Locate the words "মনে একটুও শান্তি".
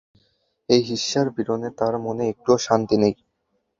2.05-2.95